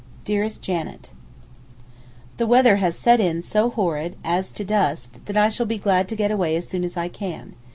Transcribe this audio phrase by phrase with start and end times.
[0.25, 1.11] DEAREST JANET,
[2.37, 6.09] The weather has set in so horrid, as to dust, that I shall be glad
[6.09, 7.53] to get away as soon as I can.